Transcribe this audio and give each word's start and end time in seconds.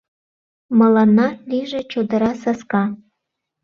Мыланна 0.79 1.27
лийже 1.49 1.81
чодыра 1.91 2.31
саска. 2.41 2.83